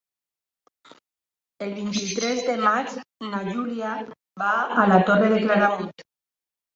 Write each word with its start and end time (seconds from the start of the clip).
El 1.65 1.73
vint-i-tres 1.75 2.39
de 2.47 2.55
maig 2.63 2.95
na 3.33 3.41
Júlia 3.49 3.91
va 4.45 4.55
a 4.85 4.87
la 4.93 4.97
Torre 5.11 5.29
de 5.35 5.39
Claramunt. 5.45 5.93